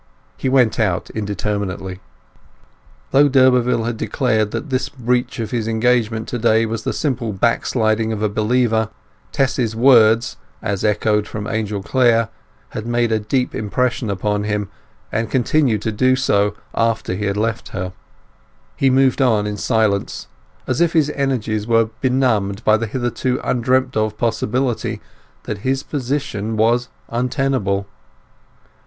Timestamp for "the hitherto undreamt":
22.77-23.95